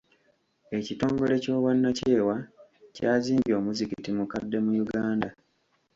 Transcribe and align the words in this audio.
Ekitongole 0.77 1.35
ky'obwannakyewa 1.43 2.35
kyazimbye 2.95 3.53
omuzikiti 3.59 4.09
mukadde 4.17 4.57
mu 4.65 4.71
Uganda. 4.83 5.29